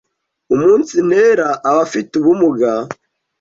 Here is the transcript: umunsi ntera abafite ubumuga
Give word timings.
umunsi 0.55 0.95
ntera 1.07 1.47
abafite 1.69 2.11
ubumuga 2.19 2.69